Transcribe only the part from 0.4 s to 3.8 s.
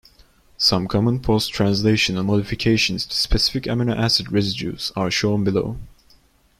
Some common post-translational modifications to specific